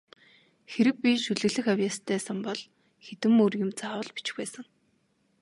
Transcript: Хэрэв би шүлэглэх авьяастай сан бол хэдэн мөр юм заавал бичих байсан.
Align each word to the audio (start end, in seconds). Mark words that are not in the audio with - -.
Хэрэв 0.71 0.95
би 1.03 1.11
шүлэглэх 1.23 1.65
авьяастай 1.73 2.19
сан 2.25 2.37
бол 2.45 2.61
хэдэн 3.05 3.31
мөр 3.37 3.51
юм 3.63 3.71
заавал 3.79 4.09
бичих 4.15 4.35
байсан. 4.39 4.65